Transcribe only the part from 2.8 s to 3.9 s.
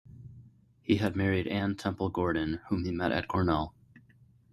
he met at Cornell.